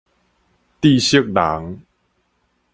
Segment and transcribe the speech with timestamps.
[0.81, 1.85] 智識人